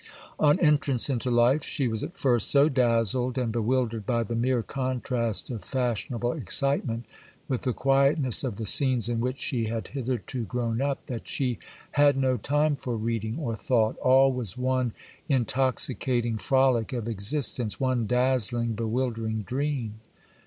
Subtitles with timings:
[0.39, 4.63] On entrance into life, she was at first so dazzled and bewildered by the mere
[4.63, 7.05] contrast of fashionable excitement
[7.47, 11.59] with the quietness of the scenes in which she had hitherto grown up, that she
[11.91, 14.93] had no time for reading or thought,—all was one
[15.29, 19.99] intoxicating frolic of existence, one dazzling, bewildering dream.